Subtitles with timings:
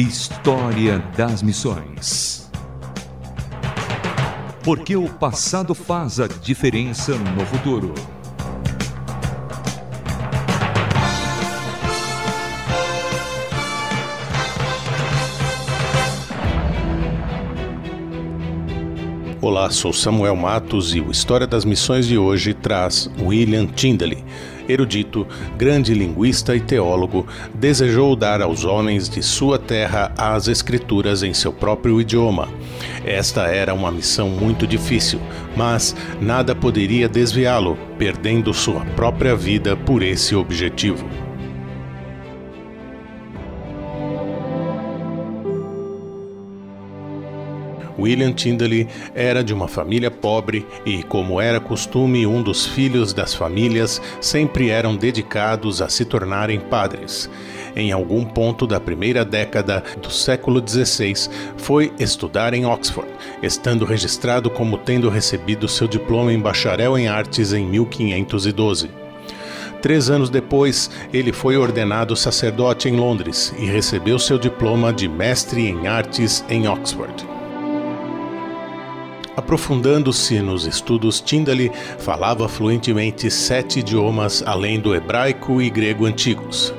[0.00, 2.48] História das Missões.
[4.62, 7.92] Porque o passado faz a diferença no futuro.
[19.42, 24.24] Olá, sou Samuel Matos e o História das Missões de hoje traz William Tyndale
[24.68, 25.26] erudito,
[25.56, 31.52] grande linguista e teólogo, desejou dar aos homens de sua terra as Escrituras em seu
[31.52, 32.48] próprio idioma.
[33.04, 35.20] Esta era uma missão muito difícil,
[35.56, 41.27] mas nada poderia desviá-lo, perdendo sua própria vida por esse objetivo.
[47.98, 53.34] William Tyndale era de uma família pobre e, como era costume, um dos filhos das
[53.34, 57.28] famílias sempre eram dedicados a se tornarem padres.
[57.74, 63.08] Em algum ponto da primeira década do século XVI, foi estudar em Oxford,
[63.42, 68.90] estando registrado como tendo recebido seu diploma em bacharel em artes em 1512.
[69.80, 75.68] Três anos depois, ele foi ordenado sacerdote em Londres e recebeu seu diploma de mestre
[75.68, 77.37] em artes em Oxford.
[79.38, 86.74] Aprofundando-se nos estudos, Tyndale falava fluentemente sete idiomas além do hebraico e grego antigos.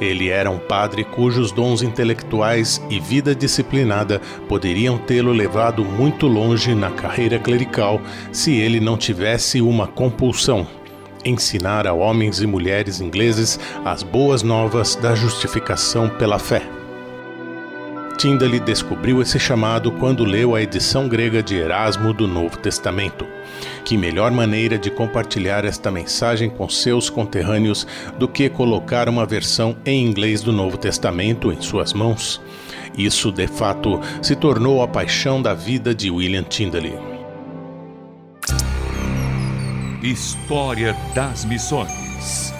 [0.00, 6.74] Ele era um padre cujos dons intelectuais e vida disciplinada poderiam tê-lo levado muito longe
[6.74, 8.00] na carreira clerical
[8.32, 10.66] se ele não tivesse uma compulsão
[11.22, 16.77] ensinar a homens e mulheres ingleses as boas novas da justificação pela fé.
[18.18, 23.24] Tyndale descobriu esse chamado quando leu a edição grega de Erasmo do Novo Testamento.
[23.84, 27.86] Que melhor maneira de compartilhar esta mensagem com seus conterrâneos
[28.18, 32.40] do que colocar uma versão em inglês do Novo Testamento em suas mãos?
[32.96, 36.98] Isso, de fato, se tornou a paixão da vida de William Tyndale.
[40.02, 42.57] História das Missões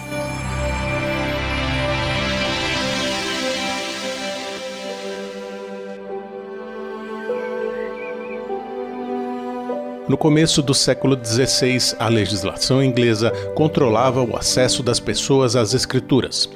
[10.09, 16.49] No começo do século XVI, a legislação inglesa controlava o acesso das pessoas às escrituras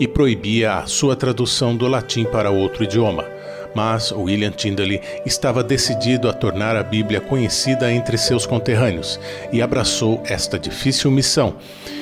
[0.00, 3.26] e proibia a sua tradução do latim para outro idioma.
[3.74, 9.20] Mas William Tyndale estava decidido a tornar a Bíblia conhecida entre seus conterrâneos
[9.52, 11.56] e abraçou esta difícil missão,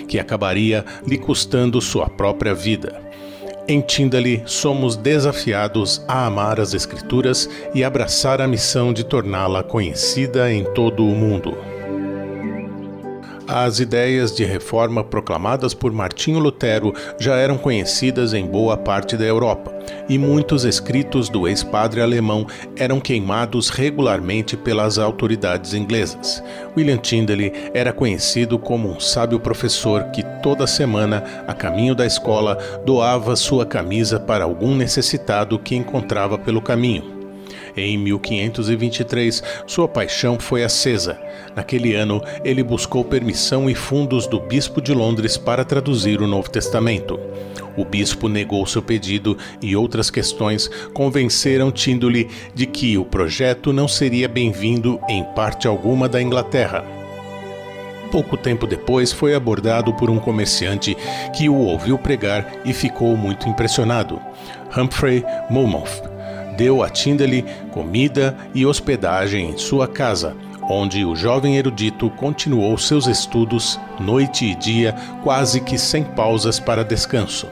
[0.06, 3.11] que acabaria lhe custando sua própria vida.
[3.68, 10.52] Em Tyndale, somos desafiados a amar as Escrituras e abraçar a missão de torná-la conhecida
[10.52, 11.56] em todo o mundo.
[13.46, 19.24] As ideias de reforma proclamadas por Martinho Lutero já eram conhecidas em boa parte da
[19.24, 19.71] Europa,
[20.08, 26.42] e muitos escritos do ex-padre alemão eram queimados regularmente pelas autoridades inglesas.
[26.76, 32.58] William Tyndale era conhecido como um sábio professor que toda semana, a caminho da escola,
[32.84, 37.11] doava sua camisa para algum necessitado que encontrava pelo caminho.
[37.76, 41.18] Em 1523, sua paixão foi acesa.
[41.56, 46.50] Naquele ano, ele buscou permissão e fundos do bispo de Londres para traduzir o Novo
[46.50, 47.18] Testamento.
[47.76, 53.88] O bispo negou seu pedido e outras questões convenceram Tyndale de que o projeto não
[53.88, 56.84] seria bem-vindo em parte alguma da Inglaterra.
[58.10, 60.94] Pouco tempo depois, foi abordado por um comerciante
[61.34, 64.20] que o ouviu pregar e ficou muito impressionado.
[64.76, 66.11] Humphrey Monmouth
[66.56, 73.06] deu a Tyndale comida e hospedagem em sua casa, onde o jovem erudito continuou seus
[73.06, 77.46] estudos noite e dia, quase que sem pausas para descanso.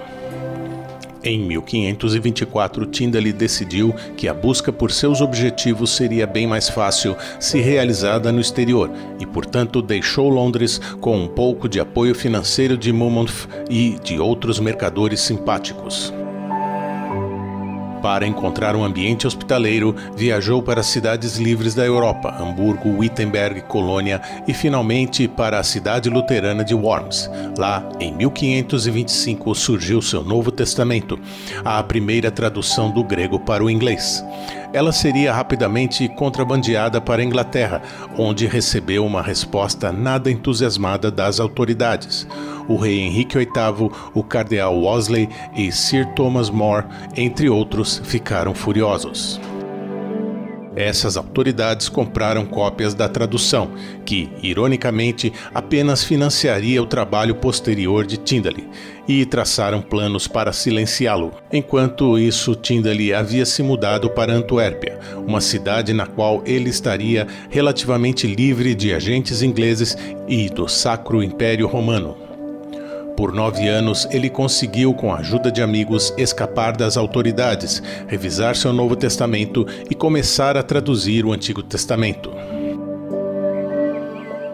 [1.22, 7.60] Em 1524, Tyndale decidiu que a busca por seus objetivos seria bem mais fácil se
[7.60, 13.46] realizada no exterior e, portanto, deixou Londres com um pouco de apoio financeiro de Monmouth
[13.68, 16.10] e de outros mercadores simpáticos.
[18.02, 24.54] Para encontrar um ambiente hospitaleiro, viajou para cidades livres da Europa, Hamburgo, Wittenberg, Colônia e
[24.54, 27.30] finalmente para a cidade luterana de Worms.
[27.58, 31.18] Lá, em 1525, surgiu seu Novo Testamento,
[31.64, 34.24] a primeira tradução do grego para o inglês
[34.72, 37.82] ela seria rapidamente contrabandeada para a Inglaterra,
[38.16, 42.26] onde recebeu uma resposta nada entusiasmada das autoridades.
[42.70, 46.86] O rei Henrique VIII, o cardeal Wolsey e Sir Thomas More,
[47.16, 49.40] entre outros, ficaram furiosos.
[50.76, 53.72] Essas autoridades compraram cópias da tradução,
[54.06, 58.68] que, ironicamente, apenas financiaria o trabalho posterior de Tyndale,
[59.08, 61.32] e traçaram planos para silenciá-lo.
[61.52, 64.96] Enquanto isso, Tyndale havia se mudado para Antuérpia,
[65.26, 71.66] uma cidade na qual ele estaria relativamente livre de agentes ingleses e do Sacro Império
[71.66, 72.29] Romano.
[73.20, 78.72] Por nove anos, ele conseguiu, com a ajuda de amigos, escapar das autoridades, revisar seu
[78.72, 82.32] Novo Testamento e começar a traduzir o Antigo Testamento.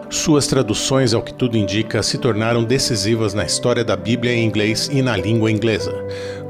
[0.09, 4.89] Suas traduções, ao que tudo indica, se tornaram decisivas na história da Bíblia em inglês
[4.91, 5.93] e na língua inglesa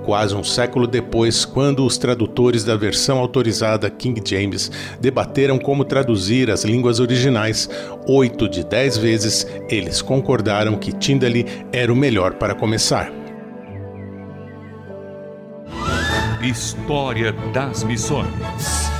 [0.07, 4.71] quase um século depois, quando os tradutores da versão autorizada King James
[5.01, 7.69] debateram como traduzir as línguas originais,
[8.07, 13.11] oito de dez vezes eles concordaram que Tyndale era o melhor para começar.
[16.41, 18.96] História das Missões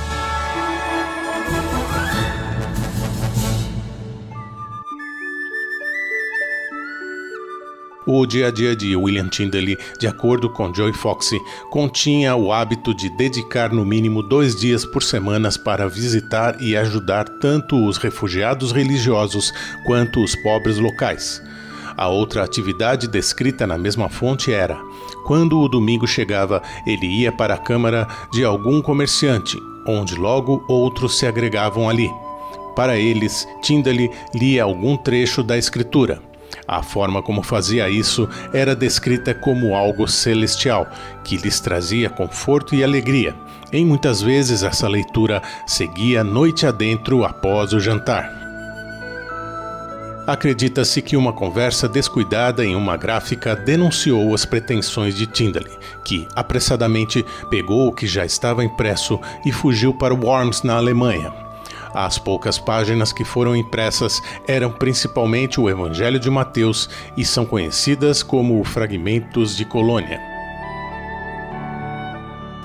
[8.06, 11.38] O dia a dia de William Tyndale, de acordo com Joy Foxy,
[11.70, 17.28] continha o hábito de dedicar no mínimo dois dias por semana para visitar e ajudar
[17.28, 19.52] tanto os refugiados religiosos
[19.84, 21.42] quanto os pobres locais.
[21.96, 24.78] A outra atividade descrita na mesma fonte era:
[25.26, 31.18] quando o domingo chegava, ele ia para a câmara de algum comerciante, onde logo outros
[31.18, 32.10] se agregavam ali.
[32.76, 36.27] Para eles, Tyndale lia algum trecho da Escritura.
[36.66, 40.86] A forma como fazia isso era descrita como algo celestial,
[41.24, 43.34] que lhes trazia conforto e alegria.
[43.72, 48.38] Em muitas vezes essa leitura seguia noite adentro após o jantar.
[50.26, 55.70] Acredita-se que uma conversa descuidada em uma gráfica denunciou as pretensões de Tyndale,
[56.04, 61.47] que apressadamente pegou o que já estava impresso e fugiu para Worms, na Alemanha.
[61.94, 68.22] As poucas páginas que foram impressas eram principalmente o Evangelho de Mateus e são conhecidas
[68.22, 70.20] como fragmentos de colônia.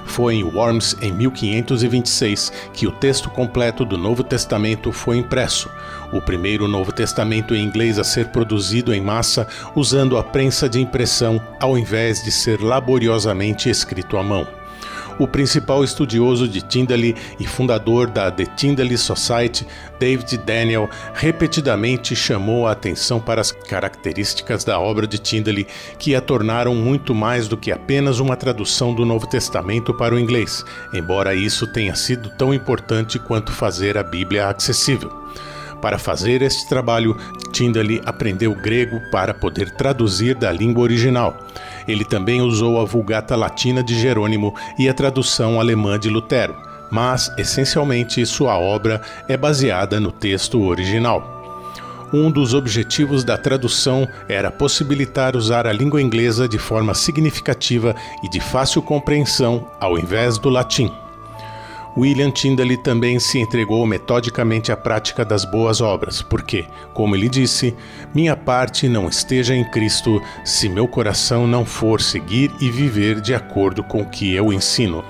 [0.06, 5.72] Foi em Worms, em 1526, que o texto completo do Novo Testamento foi impresso,
[6.12, 10.80] o primeiro Novo Testamento em inglês a ser produzido em massa usando a prensa de
[10.80, 14.48] impressão ao invés de ser laboriosamente escrito à mão
[15.20, 19.66] o principal estudioso de Tyndale e fundador da The Tyndale Society,
[20.00, 25.68] David Daniel, repetidamente chamou a atenção para as características da obra de Tyndale
[25.98, 30.20] que a tornaram muito mais do que apenas uma tradução do Novo Testamento para o
[30.20, 30.64] inglês,
[30.94, 35.24] embora isso tenha sido tão importante quanto fazer a Bíblia acessível.
[35.84, 37.18] Para fazer este trabalho,
[37.52, 41.38] Tyndale aprendeu grego para poder traduzir da língua original.
[41.88, 46.56] Ele também usou a Vulgata Latina de Jerônimo e a tradução alemã de Lutero,
[46.92, 51.34] mas essencialmente sua obra é baseada no texto original.
[52.14, 58.30] Um dos objetivos da tradução era possibilitar usar a língua inglesa de forma significativa e
[58.30, 60.92] de fácil compreensão, ao invés do latim.
[61.96, 67.76] William Tyndale também se entregou metodicamente à prática das boas obras, porque, como ele disse,
[68.14, 73.36] minha parte não esteja em Cristo se meu coração não for seguir e viver de
[73.36, 75.04] acordo com o que eu ensino.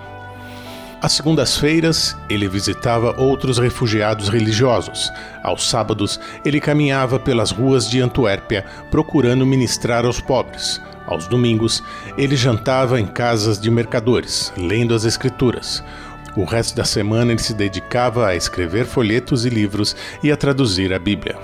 [1.02, 5.12] Às segundas-feiras, ele visitava outros refugiados religiosos.
[5.44, 10.82] Aos sábados, ele caminhava pelas ruas de Antuérpia procurando ministrar aos pobres.
[11.06, 11.84] Aos domingos,
[12.18, 15.84] ele jantava em casas de mercadores, lendo as Escrituras.
[16.36, 20.92] O resto da semana ele se dedicava a escrever folhetos e livros e a traduzir
[20.92, 21.38] a Bíblia.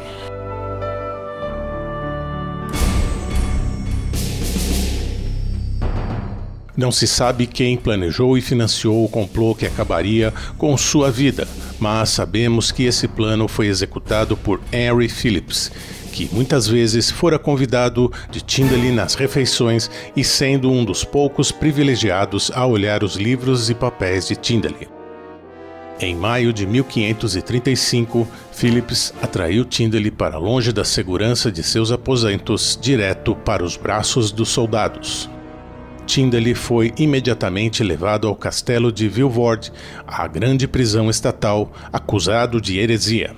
[6.79, 11.46] Não se sabe quem planejou e financiou o complô que acabaria com sua vida,
[11.77, 15.69] mas sabemos que esse plano foi executado por Henry Phillips,
[16.10, 22.51] que muitas vezes fora convidado de Tyndale nas refeições e sendo um dos poucos privilegiados
[22.54, 24.89] a olhar os livros e papéis de Tyndale.
[26.01, 33.36] Em maio de 1535, Phillips atraiu Tyndale para longe da segurança de seus aposentos, direto
[33.36, 35.30] para os braços dos soldados.
[36.08, 39.72] Tyndale foi imediatamente levado ao castelo de Vilvoorde,
[40.08, 43.36] a grande prisão estatal, acusado de heresia.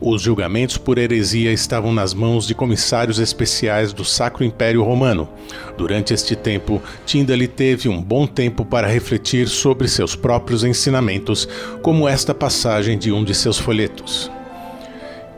[0.00, 5.28] Os julgamentos por heresia estavam nas mãos de comissários especiais do Sacro Império Romano.
[5.76, 11.48] Durante este tempo, Tyndale teve um bom tempo para refletir sobre seus próprios ensinamentos,
[11.82, 14.30] como esta passagem de um de seus folhetos.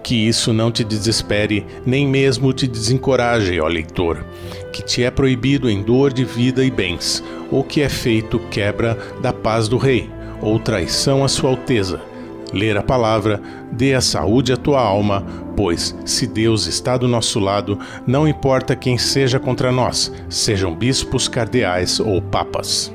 [0.03, 4.27] Que isso não te desespere, nem mesmo te desencoraje, ó leitor,
[4.75, 8.99] que te é proibido em dor de vida e bens, ou que é feito quebra
[9.23, 10.11] da paz do rei,
[10.43, 12.10] ou traição à sua alteza
[12.53, 13.41] ler a palavra,
[13.73, 15.25] dê a saúde à tua alma,
[15.57, 21.29] pois, se Deus está do nosso lado, não importa quem seja contra nós, sejam bispos,
[21.29, 22.93] cardeais ou papas.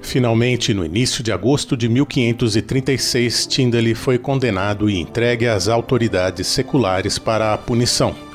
[0.00, 7.18] Finalmente, no início de agosto de 1536, Tyndale foi condenado e entregue às autoridades seculares
[7.18, 8.27] para a punição.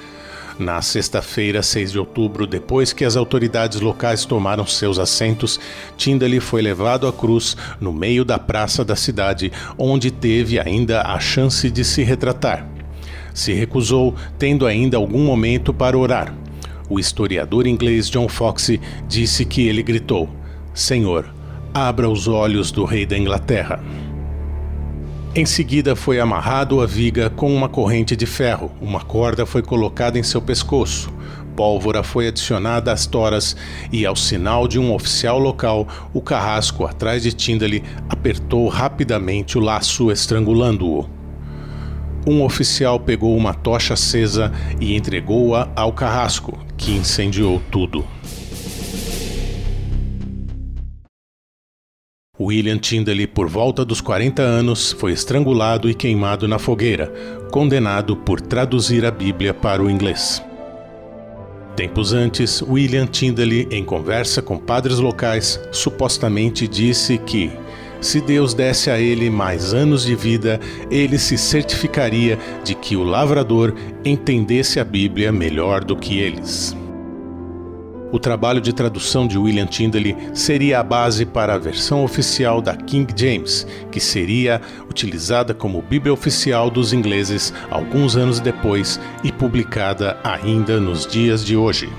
[0.60, 5.60] Na sexta-feira, 6 de outubro, depois que as autoridades locais tomaram seus assentos,
[5.98, 11.19] Tyndale foi levado à cruz no meio da praça da cidade, onde teve ainda a
[11.19, 12.67] chance de se retratar.
[13.33, 16.31] Se recusou, tendo ainda algum momento para orar.
[16.88, 20.29] O historiador inglês John Foxe disse que ele gritou:
[20.72, 21.33] Senhor,
[21.74, 23.83] abra os olhos do rei da Inglaterra.
[25.35, 28.71] Em seguida, foi amarrado à viga com uma corrente de ferro.
[28.79, 31.11] Uma corda foi colocada em seu pescoço.
[31.55, 33.55] Pólvora foi adicionada às toras
[33.91, 39.61] e, ao sinal de um oficial local, o carrasco atrás de Tyndale apertou rapidamente o
[39.61, 41.09] laço, estrangulando-o.
[42.27, 48.05] Um oficial pegou uma tocha acesa e entregou-a ao carrasco, que incendiou tudo.
[52.39, 57.13] William Tyndale, por volta dos 40 anos, foi estrangulado e queimado na fogueira,
[57.51, 60.43] condenado por traduzir a Bíblia para o inglês.
[61.75, 67.51] Tempos antes, William Tyndale, em conversa com padres locais, supostamente disse que,
[68.01, 70.59] se Deus desse a ele mais anos de vida,
[70.89, 76.75] ele se certificaria de que o lavrador entendesse a Bíblia melhor do que eles.
[78.13, 82.75] O trabalho de tradução de William Tyndale seria a base para a versão oficial da
[82.75, 90.15] King James, que seria utilizada como Bíblia oficial dos ingleses alguns anos depois e publicada
[90.24, 91.89] ainda nos dias de hoje.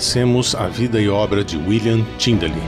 [0.00, 2.62] Conhecemos a vida e obra de William Tyndale.